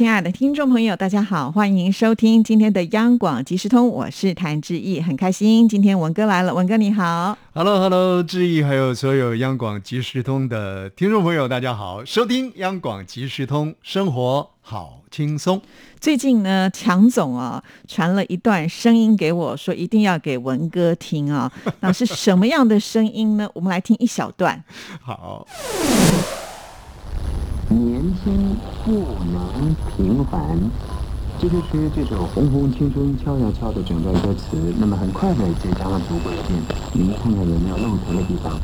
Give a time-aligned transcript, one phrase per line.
[0.00, 15.60] 亲爱的听众朋友，大家好，欢迎收听今天的央广即时通，我是谭志毅，很开心今天文哥来了，文哥你好，Hello，Hello，志毅，还有所有央广即时通的听众朋友，大家好，收听央广即时通，生活好轻松。
[16.00, 23.46] 最近呢，强总啊传了一段声音给我，说一定要给文哥听啊，那是什么样的声音呢？
[23.52, 24.64] 我们来听一小段。
[25.04, 25.46] 好。
[27.70, 28.90] 年轻不
[29.32, 30.58] 能平凡，
[31.38, 34.56] 这就是这首《红红青春敲呀敲》的整段歌词。
[34.76, 36.60] 那么很快的就将它读过一遍，
[36.92, 38.58] 你们看看有没有漏头的地方？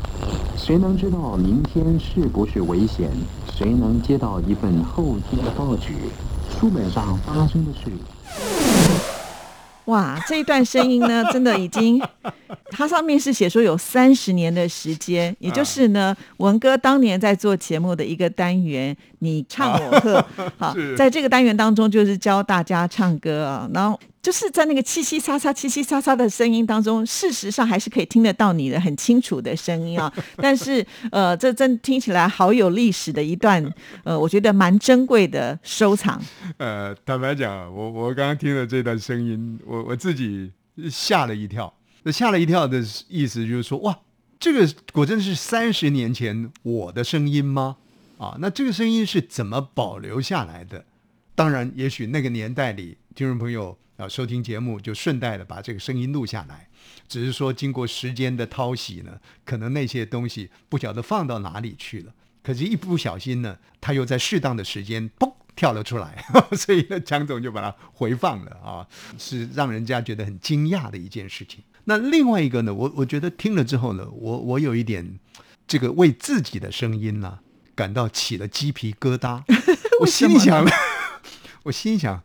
[0.56, 3.12] 谁能知道明天是不是危险？
[3.54, 5.92] 谁能接到一份后天的报纸？
[6.58, 9.15] 书本上发生的事。
[9.86, 12.00] 哇，这一段声音呢，真的已经，
[12.70, 20.24] 它上面是写说有三十年的时间，也就是呢，文哥当年在做节目的一个单元，你唱我和，
[20.58, 23.98] 好， 在这个单元当中就是教大家唱歌啊，然后。
[24.26, 30.12] 就是在那个七七沙沙、七七沙沙的声音当中，事实上还是可以听得到你的很清楚的声音啊。
[30.38, 33.64] 但是，呃，这真听起来好有历史的一段，
[34.02, 36.20] 呃，我觉得蛮珍贵的收藏。
[36.58, 40.50] 呃，坦白讲，我我刚刚听了这段声音，我我自己
[40.90, 41.72] 吓了一跳。
[42.02, 43.96] 那吓了一跳的意思就是说，哇，
[44.40, 47.76] 这个果真是三十年前我的声音吗？
[48.18, 50.84] 啊，那这个声音是怎么保留下来的？
[51.36, 53.78] 当然，也许那个年代里，听众朋友。
[53.96, 56.68] 啊，收听节目就顺带的把这个声音录下来，
[57.08, 62.12] 只是说经过时间的淘洗呢，可能那些东西不晓得放到哪里去了。
[62.42, 66.22] 可是，一不小心呢，他又在适当的时间 嘣跳了出来，
[66.54, 71.64] 所以呢，强总就把它回放了啊，是让人家觉得很惊讶的一件事情。
[71.84, 75.18] 那另外一个呢，我我觉得听了之后呢，我我有一点
[75.66, 77.38] 这个为自己的声音呢
[77.74, 79.42] 感到起了鸡皮疙瘩。
[80.02, 80.62] 我心里想，
[81.66, 82.22] 我心想。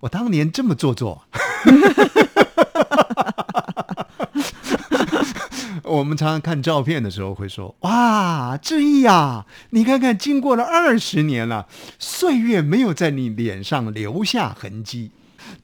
[0.00, 1.24] 我当年这么做作，
[5.82, 11.66] 我们常常看照片的时候会说：“哇，志毅呀，你看看，经过了二十年了，
[11.98, 15.10] 岁月没有在你脸上留下痕迹。”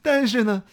[0.03, 0.63] 但是呢，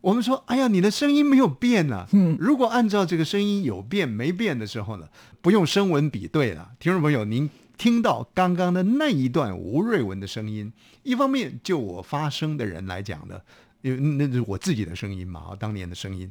[0.00, 5.08] 我们说：“哎呀，你的声音没有变呢。”嗯，如果按照这个声音有变没变的时候呢，
[5.42, 7.50] 不用声纹比对了，听众朋友您。
[7.80, 10.70] 听到刚刚的那一段吴瑞文的声音，
[11.02, 13.40] 一方面就我发声的人来讲呢，
[13.80, 16.30] 因为那是我自己的声音嘛，当年的声音，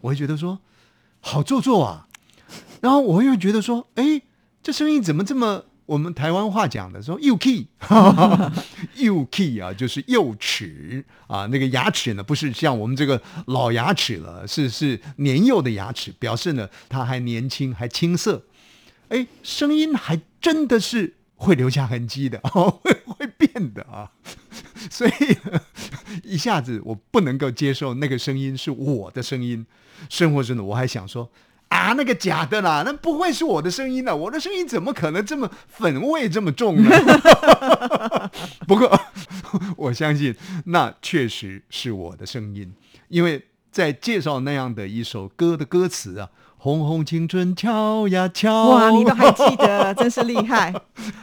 [0.00, 0.58] 我会觉得说
[1.20, 2.08] 好做作啊，
[2.80, 4.22] 然后我又觉得说，哎，
[4.60, 7.00] 这声音怎么这么我们台湾话讲的？
[7.00, 7.68] 说幼 key，
[8.96, 18.42] 幼 key 啊，就是幼齿啊，那个牙齿呢不是像我们这个老牙齿了，是是年幼的牙齿，表示呢他还年轻还青涩。
[19.10, 24.10] 哎，声音还真的是会留下痕迹的 哦，会会变的啊，
[24.90, 25.12] 所以
[26.22, 29.66] 一下子我不能够接受那个声音是我的声音。
[30.08, 31.30] 生活中的我还想说
[31.68, 36.90] 啊，那个假的啦，那不会是我的声音的，我的声音怎么可能这么粉味这么重呢？
[38.66, 38.98] 不过
[39.76, 40.34] 我相信
[40.64, 42.72] 那确实是我的声音，
[43.08, 46.30] 因为在介绍那样的一首歌的歌词啊。
[46.60, 50.74] 红红青春敲呀敲，哇，你都还记得，真是厉害。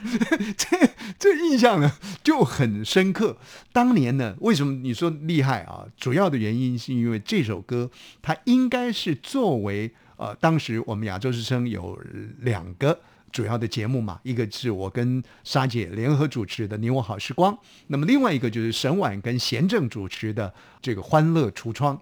[0.57, 0.77] 这
[1.19, 1.91] 这印象呢
[2.23, 3.37] 就很深刻。
[3.73, 5.85] 当年呢，为什么你说厉害啊？
[5.97, 7.91] 主要的原因是因为这首歌，
[8.21, 11.99] 它应该是作为呃，当时我们亚洲之声有
[12.39, 12.97] 两个
[13.33, 17.53] 主要的节目嘛，一个是我跟沙姐联合主持的《你我好时光》，
[17.87, 21.97] 那么另外一个就是沈婉跟贤正主持的这个《欢乐橱窗》。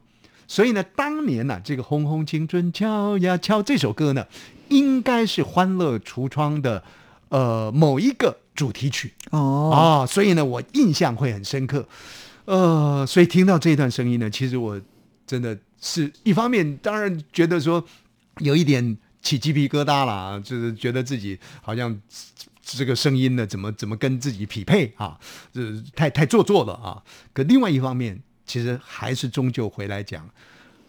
[0.48, 4.26] 所以呢，当年呢，这个《轰轰青春敲呀敲》这首歌呢，
[4.70, 6.84] 应该是《欢乐橱窗》的
[7.30, 11.88] 呃某一个主题曲哦啊，所以呢，我印象会很深刻。
[12.46, 14.80] 呃，所以听到这段声音呢，其实我
[15.26, 17.84] 真的是一方面，当然觉得说
[18.40, 21.98] 有一点起鸡皮疙瘩了，就是觉得自己好像
[22.62, 25.18] 这个声音呢，怎么怎么跟自己匹配啊？
[25.54, 25.62] 这
[25.96, 27.02] 太太做作了啊！
[27.32, 28.22] 可另外一方面。
[28.46, 30.30] 其实还是终究回来讲，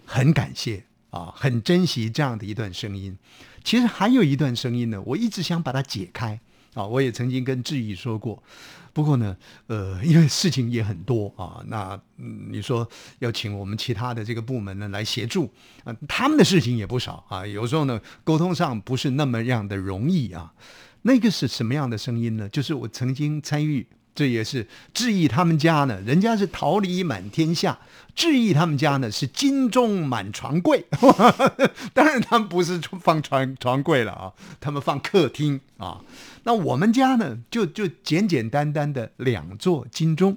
[0.04, 3.16] 很感谢啊，很珍惜这样的一段声音。
[3.62, 6.38] 其实还有一段声音呢，我一直想把它解开
[6.74, 6.84] 啊。
[6.84, 8.42] 我也曾经跟志毅说过，
[8.92, 9.36] 不过呢，
[9.68, 12.86] 呃，因为事情也很多啊，那你说
[13.20, 15.50] 要请我们其他的这个部门呢来协助
[15.84, 17.46] 啊，他们的事情也不少啊。
[17.46, 20.52] 有时候呢，沟通上不是那么样的容易啊。
[21.06, 22.48] 那个是什么样的声音呢？
[22.48, 27.78] 就是我曾经参与，这也是质疑他们家呢，人家是桃李满天下，
[28.14, 30.84] 质疑他们家呢是金钟满床柜。
[31.92, 36.00] 当然，他们不是放床床柜了啊，他们放客厅啊。
[36.44, 40.36] 那我们家呢，就就简简单单的两座金钟。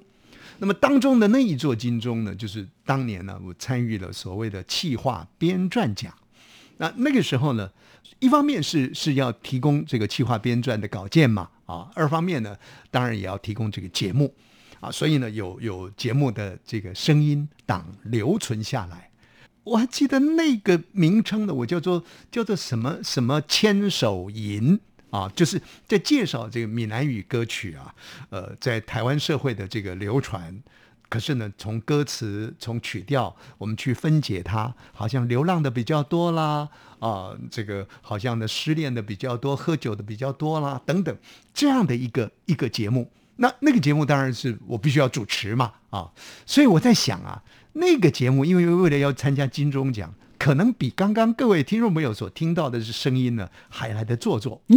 [0.60, 6.12] 那么当中的那一座金钟呢，就是当年呢，我参与了所谓的企划编撰奖。
[6.78, 7.70] 那那个时候呢，
[8.20, 12.56] 一方面是是要提供这个企划编撰的稿件嘛，啊，二方面呢，
[12.92, 14.34] 当然也要提供这个节目，
[14.80, 19.10] 啊，所以呢，有有节目的这个声音档留存下来。
[19.64, 24.80] 我还记得那个名称呢，我叫做叫做什么什么牵手吟。
[25.10, 27.96] 啊，就是在介绍这个闽南语歌曲啊，
[28.30, 30.62] 呃，在台湾社会的这个流传。
[31.10, 36.68] 可是呢，从歌词、从曲调，我们去分解它，好像流浪的比较多啦，
[37.00, 41.18] 啊，这个好像呢失恋的比较多，喝酒的比较多啦，等等，
[41.54, 43.12] 这样的一个一个节目。
[43.38, 46.12] 那那个节目当然是我必须要主持嘛，啊，
[46.46, 47.42] 所以我在想啊，
[47.74, 50.14] 那个节目因为为了要参加金钟奖。
[50.48, 54.62] 可能比刚刚各位听众朋友所听到的是声音呢，还来的做作。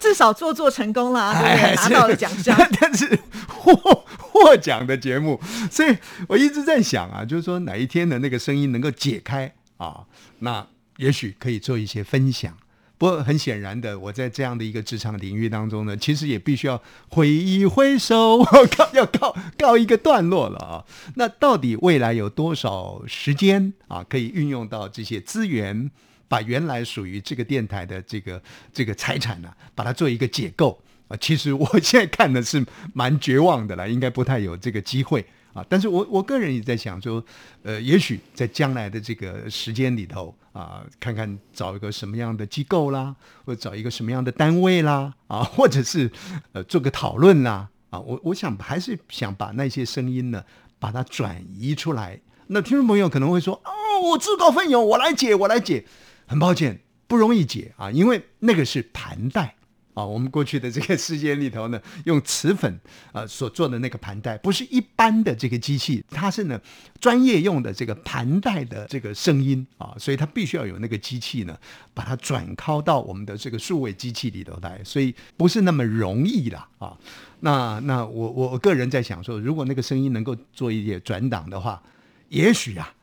[0.00, 2.58] 至少做作成功了，对拿到了奖项。
[2.80, 3.72] 但是获
[4.18, 5.40] 获奖的节目，
[5.70, 5.96] 所以
[6.26, 10.06] 我一直在想啊，就是说哪一天的那个声音能够解开啊，
[10.40, 12.52] 那也许可以做一些分享。
[12.98, 18.44] 不过很显然的，我在这样的一个职场领域当中呢，其实也必须要挥一挥手，我
[18.76, 20.84] 告要告告一个段落了啊。
[21.14, 25.88] 那到底未来有多少时间啊，可以运用到这些资源，
[26.26, 28.42] 把原来属于这个电台的这个
[28.72, 31.16] 这个财产呢，把它做一个解构啊？
[31.18, 35.24] 其实我现在看的是蛮绝望的了，应该不太有这个机会。
[35.52, 37.24] 啊，但是我我个人也在想说，
[37.62, 43.14] 呃，也许在将来的这个时间里头啊，看看找一个什么样的机构啦，
[43.44, 46.10] 或者找一个什么样的单位啦，啊，或者是
[46.52, 50.44] 呃做个讨论啦，啊，我我想还是想把那些声音呢，
[50.78, 52.20] 把它转移出来。
[52.48, 55.84] 那听众朋友可能会说，哦，我自告奋勇，我来解，我来解。
[56.26, 59.54] 很抱歉，不容易解啊，因为那个是盘带。
[59.98, 62.78] 啊，我们过去的这个时间里头呢，用瓷粉
[63.10, 66.60] 啊所做的那个盘带，不是一般的这个机器，它是呢
[67.00, 71.58] 专业用的这个盘带的这个声音啊，所以它必须要有那个机器呢，
[71.94, 76.96] 把它转拷到我们的这个数位机器里头来，所以不是那么容易啦啊。
[77.40, 81.82] 那那我我个人在想说，如果那个声音能够做一些转档的话，
[82.28, 82.94] 也许啊。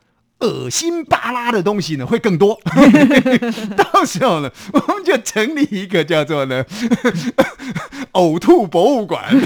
[0.46, 2.58] 恶心巴拉的东西呢会更多，
[3.76, 6.64] 到时候呢，我们就成立一个叫做呢
[8.12, 9.24] 呕吐博物馆。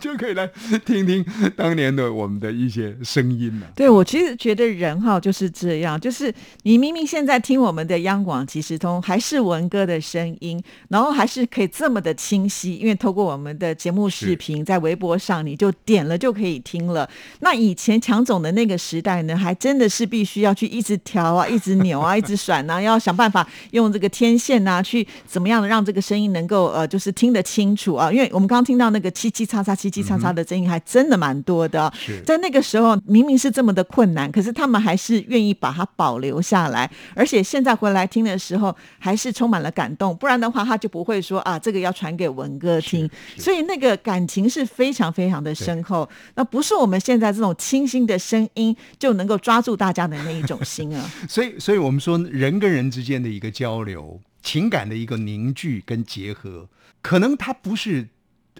[0.00, 0.46] 就可以来
[0.84, 1.24] 听听
[1.56, 3.66] 当年的我们的一些声音了。
[3.74, 6.32] 对我其实觉得人哈就是这样，就是
[6.64, 17.08] 你明明现在听我们的央广即时通，还是文哥的声音，然后还是可以这么的清晰，因为透过我们的节目视频，在微博上你就点了就可以听了。
[17.40, 28.12] 那以前强总的那个时代呢，还真的是必须要去一直调啊，一直扭啊， 一直甩啊，要想办法用这个天线啊，去怎么样的让这个声音能够呃，就是听得清楚啊。
[28.12, 29.10] 因为我们刚刚听到那个。
[29.16, 31.90] 叽叽喳喳、叽叽喳喳的声音还真的蛮多的。
[32.24, 36.88] 在那个时候，明明是这么的困难，可是他们还是愿意把它保留下来。
[37.14, 40.14] 而且现在回来听的时候，还是充满了感动。
[40.16, 43.08] 不然的话，他就不会说啊，这个要传给文哥听。
[43.38, 46.06] 所以那个感情是非常非常的深厚。
[46.34, 51.10] 那不是我们现在这种清新的声音就能够抓住大家的那一种心啊。
[51.28, 56.70] 所以，所以我们说人跟人之间的一个交流、情感的一个凝聚跟结合，
[57.02, 58.08] 可能它不是。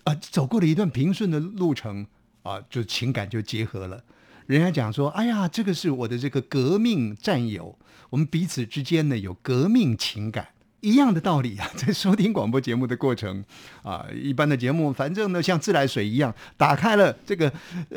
[0.04, 2.06] 啊，走过了一段平顺的路程
[2.42, 4.04] 啊，就情感就结合了。
[4.46, 7.76] 人家讲说，哎呀，这个是我的这个革命战友，
[8.11, 10.49] 我们彼此之间呢有革命情感，
[10.86, 11.68] 一样的道理啊。
[11.74, 13.44] 在收听广播节目的过程
[13.82, 17.52] 啊，一般的节目，反正呢像自来水一样，打开了这个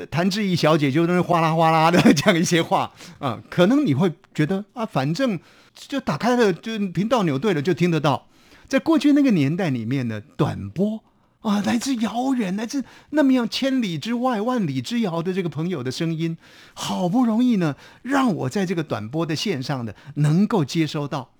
[0.10, 5.40] 谭志毅小姐就在那哗啦哗啦的讲一些话啊，可能你会觉得啊，反正
[5.76, 8.28] 就打开了，就频道扭对了就听得到。
[8.68, 11.04] 在过去那个年代里面呢，短波。
[11.42, 16.38] 啊，来自遥远，来自那么样千里之外、万里之遥的这个朋友的声音，
[16.74, 21.32] 好不容易呢，让我在这个短波的线上呢，能够接收到，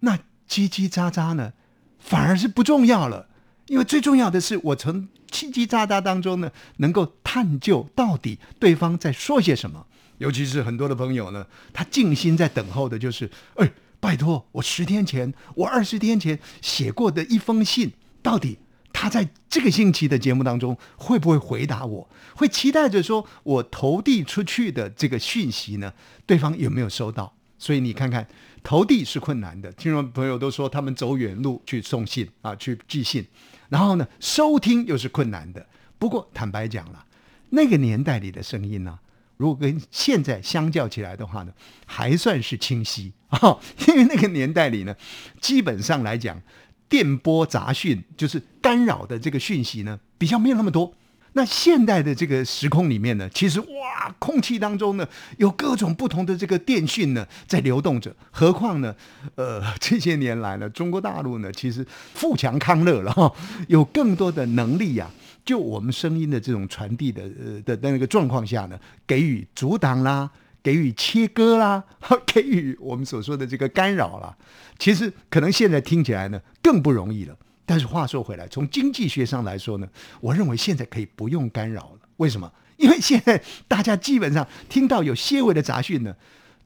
[0.00, 0.18] 那
[0.48, 1.52] 叽叽喳喳呢，
[1.98, 3.28] 反而是不重要了，
[3.66, 9.86] 因为最重要的是，我从叽叽喳喳当中呢，能够探究到底对方在说些什么。
[10.18, 18.58] 尤其是很多的朋友呢，他静心在等候的，就是，哎，拜托，我十天前、我二十天前写过的一封信，到底。
[18.98, 22.08] 他在这个星期的节目当中会不会回答我？
[22.34, 25.92] 会期待着说我投递出去的这个讯息呢？
[26.24, 27.35] 对方有没有收到？
[27.58, 28.26] 所以你看看，
[28.62, 33.24] 投递是困难的，听众朋友都说他们走远路去送信啊，去寄信，
[33.68, 35.66] 然后呢，收听又是困难的。
[35.98, 37.06] 不过坦白讲了，
[37.50, 38.98] 那个年代里的声音呢，
[39.36, 41.52] 如果跟现在相较起来的话呢，
[41.86, 43.58] 还算是清晰啊，
[43.88, 44.94] 因为那个年代里呢，
[45.40, 46.42] 基本上来讲，
[46.88, 50.94] 电波杂讯就是干扰的这个讯息呢，比较没有那么多。
[51.36, 58.10] 那现代的这个时空里面呢，其实哇，空气当中呢有各种不同的这个电讯呢在流动着。
[58.30, 58.94] 何况呢，
[59.34, 63.30] 呃， 这些年来呢，中国大陆呢其实富强康乐了哈，
[63.68, 65.10] 有更多的能力呀，
[65.44, 70.30] 就我们声音的这种传递的呃的那个状况下呢，给予阻挡啦，
[70.62, 71.84] 给予切割啦，
[72.24, 74.34] 给予我们所说的这个干扰啦。
[74.78, 77.36] 其实可能现在听起来呢更不容易了。
[77.66, 79.88] 但是话说回来，从经济学上来说呢，
[80.20, 81.98] 我认为现在可以不用干扰了。
[82.18, 82.50] 为什么？
[82.76, 86.14] 因为现在大家基本上听到有些微的杂讯呢，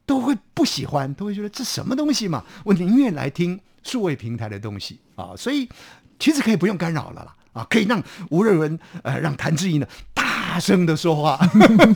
[0.05, 2.43] 都会不喜欢，都会觉得这什么东西嘛？
[2.63, 5.33] 我宁愿来听数位平台的东西啊。
[5.35, 5.67] 所以
[6.19, 11.39] 其实可以不用干扰了啦啊，可以让吴瑞文呃，让谭志毅呢大声的说话。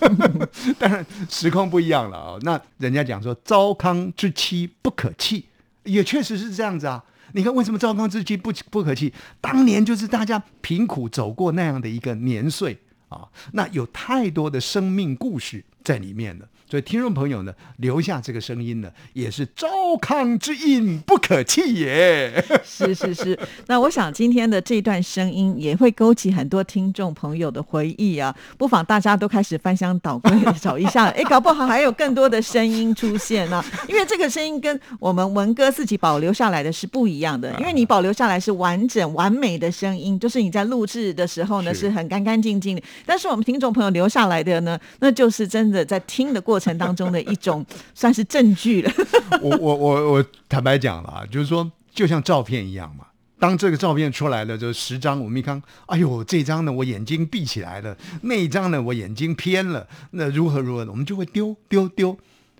[0.80, 2.38] 当然时空不一样了啊。
[2.42, 5.46] 那人家讲说糟糠之妻不可弃，
[5.84, 7.04] 也确实是这样子啊。
[7.36, 9.12] 你看，为什么糟糠之妻不不可弃？
[9.42, 16.48] 当年就是大家贫苦走过那样的一个年岁啊，那有太多的生命故事在里面了。
[16.68, 19.68] 所以听众朋友呢，留下这个声音呢，也是糟
[20.02, 22.44] 糠之音不可弃也。
[22.66, 33.64] 是是是，那我想今天的这段声音也会勾起很多听众朋友的回忆啊，不妨大家都开始翻箱倒柜找一下， 哎，搞不好还有更多的声音出现呢。
[33.88, 46.55] 因为这个声音跟我们文哥自己保留下来的是不一样的，因为你保留下来是完整完美的声音，就是你在录制的时候呢是很干干净净的，但是我们听众朋友留下来的呢，那就是真的在听的过。
[46.56, 48.90] 过程当中的一种 算是证据了。
[49.44, 53.08] 我我我我坦白讲了啊，就是说，就像照片一样嘛。
[53.38, 59.86] 当这个照片出来了，就十张，我们一看，哎呦，这张呢，我眼睛闭起来了；那一张呢，我眼睛偏了。
[60.12, 62.18] 那如何如何，我们就会丢丢丢，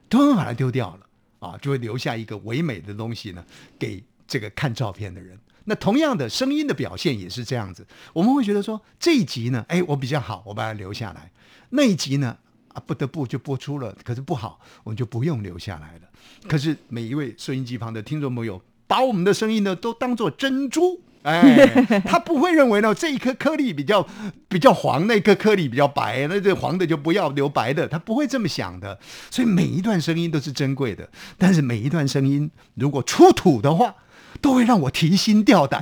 [0.10, 3.42] 都把它丢掉了啊，就会留下一个唯美的东西呢，
[3.80, 5.40] 给这个看照片的人。
[5.64, 11.22] 那同样的声音的表现也是这样子，我们会觉得说这一集呢，哎，我比较好，我把它留下来；
[11.70, 12.38] 那一集呢？
[12.76, 16.02] 啊，不得不就播出了，可是不好，我们就不用留下来了。
[16.48, 21.66] 可是每一位收音机旁的听众朋友，把我们的声音呢都当做珍珠，哎，
[22.06, 24.06] 他不会认为呢这一颗颗粒比较
[24.50, 29.00] 比较黄，那颗颗粒比较白，那这黄的就不要留白的，他不会这么想的。
[29.32, 33.96] 所以每一段声音都是珍贵的，但是每一段声音如果出土的话，
[34.42, 35.82] 都会让我提心吊胆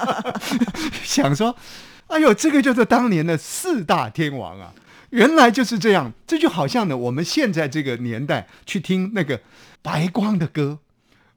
[1.02, 1.56] 想说，
[2.06, 4.72] 哎呦，这个就是当年的四大天王啊。
[5.10, 9.40] 原来就是这样，这就好像呢，我们现在这个年代去听那个
[9.82, 10.78] 白光的歌，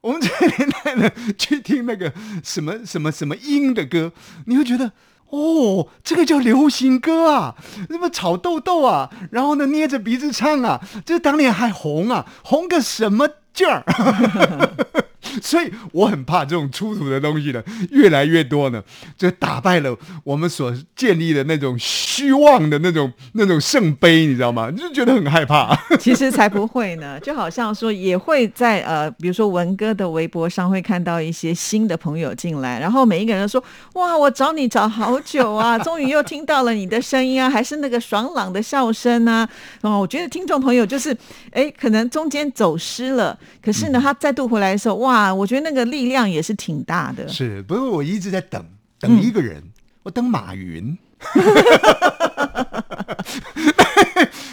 [0.00, 2.12] 我们这个年代呢去听那个
[2.42, 4.12] 什么什么什么音的歌，
[4.46, 4.92] 你会觉得
[5.30, 7.56] 哦，这个叫流行歌啊，
[7.90, 13.82] 什么炒豆豆啊，然后呢捏着鼻子唱啊，这当年还红啊，红个什么劲儿？
[15.42, 18.82] 所以我很怕这种出土的东西呢，越来越多呢，
[19.16, 24.70] 就打败了我们所建立的那种虚妄的那种那种圣杯，你知道吗？
[24.70, 25.74] 就觉得很害怕。
[25.98, 33.62] 其实才不会呢，就好像说也会在呃，比如说文哥的微博上会看到一些新的朋友进来，然后每一个人说
[33.94, 39.48] ：“哇，我找你找好久啊，终于又听到了你的声音啊，还是那个爽朗的笑声啊。”
[39.82, 41.16] 哦，我觉得听众朋友就是，
[41.52, 45.23] 哎，可能中间走失了，可是呢，他再度回来的时候，哇！
[45.24, 47.26] 啊，我觉得那个力量也是挺大的。
[47.28, 48.62] 是，不过我一直在等
[49.00, 49.62] 等一个人，
[50.02, 50.98] 我等马云。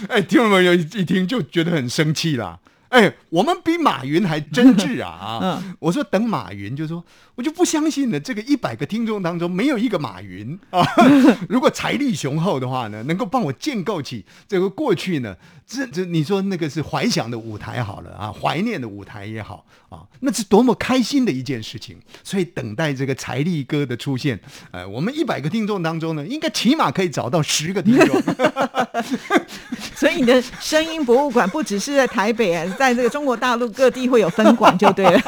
[0.08, 2.60] 哎，听众朋友一听就觉得很生气啦。
[2.92, 5.10] 哎，我们比马云还真挚啊！
[5.42, 7.04] 啊，我说等马云，就说
[7.36, 8.20] 我就不相信了。
[8.20, 10.86] 这个一百个听众当中没有一个马云啊。
[11.48, 15.36] 如果财力雄厚的话呢，能够帮我建构起这个过去呢？
[15.66, 21.98] 这这，你说那个是怀想的舞台好了啊，怀念的舞台也好啊，那是多么开心的一件事情。
[22.26, 24.38] 所以等待这个财力哥的出现，
[24.72, 28.22] 呃，我们一百个听众当中呢，应该起码可以找到十个听众。
[30.02, 35.22] 所以你的声音博物馆不只是在台北啊，在这个中国大陆各地会有分馆就对了。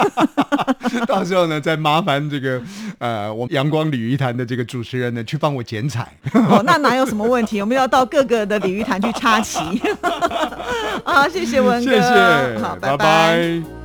[1.06, 2.60] 到时候呢，再麻烦这个
[2.98, 6.12] 呃，我阳光鲤鱼潭的这个主持人呢，去帮我剪彩。
[6.34, 7.62] 哦，那哪有什么问题？
[7.62, 9.60] 我们要到各个的鲤鱼潭去插旗。
[11.06, 13.83] 好，谢谢文哥，谢谢，好，拜拜。